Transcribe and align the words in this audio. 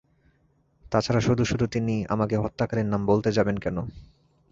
তা 0.85 0.97
ছাড়া 1.01 1.21
শুধু-শুধু 1.21 1.65
তিনি 1.67 1.95
আমাকে 2.09 2.35
হত্যাকারীর 2.37 2.87
নাম 2.87 3.01
বলতে 3.05 3.29
যাবেন 3.31 3.57
কোন? 3.59 3.77